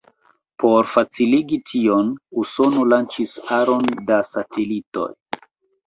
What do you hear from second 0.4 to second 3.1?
Por faciligi tion, Usono